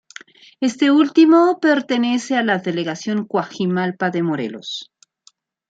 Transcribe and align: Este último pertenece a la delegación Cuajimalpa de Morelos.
Este 0.61 0.89
último 0.89 1.59
pertenece 1.61 2.35
a 2.35 2.41
la 2.41 2.57
delegación 2.57 3.25
Cuajimalpa 3.27 4.09
de 4.09 4.23
Morelos. 4.23 4.91